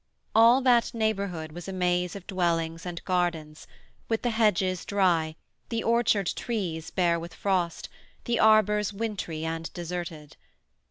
All 0.33 0.61
that 0.61 0.95
neighbourhood 0.95 1.51
was 1.51 1.67
a 1.67 1.71
maze 1.71 2.15
of 2.15 2.25
dwellings 2.25 2.87
and 2.87 3.05
gardens, 3.05 3.67
with 4.09 4.23
the 4.23 4.31
hedges 4.31 4.83
dry, 4.83 5.35
the 5.69 5.83
orchard 5.83 6.33
trees 6.35 6.89
bare 6.89 7.19
with 7.19 7.35
frost, 7.35 7.87
the 8.25 8.39
arbours 8.39 8.91
wintry 8.91 9.45
and 9.45 9.71
deserted. 9.73 10.37